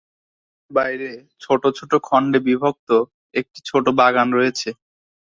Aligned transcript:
ভবনের 0.03 0.71
বাইরে 0.71 1.09
ছোট 1.41 1.63
ছোট 1.77 1.91
খণ্ডে 2.03 2.39
বিভক্ত 2.47 2.89
একটি 3.35 3.59
ছোট 3.69 3.85
বাগান 3.99 4.27
রয়েছে। 4.37 4.69